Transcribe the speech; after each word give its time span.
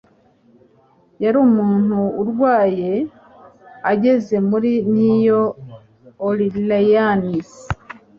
Yari 1.23 1.37
umuntu 1.47 1.97
urwaye 2.21 2.93
ageze 3.91 4.35
muri 4.49 4.71
New 4.93 5.37
Orleans. 6.27 7.49